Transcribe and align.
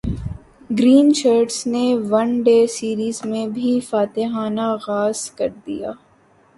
green 0.69 1.07
Shirts 1.13 1.57
نے 1.73 1.85
one 2.09 2.29
day 2.43 2.57
series 2.75 3.17
میں 3.25 3.45
بھی 3.55 3.79
فاتحانہ 3.89 4.67
غاز 4.85 5.19
کر 5.37 5.49
دیا 5.65 5.91